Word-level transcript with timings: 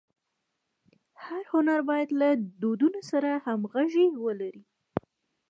هر 1.25 1.43
هنر 1.53 1.79
باید 1.89 2.09
له 2.19 2.29
دودونو 2.61 2.99
سره 3.11 3.29
همږغي 3.45 4.07
ولري. 4.25 4.61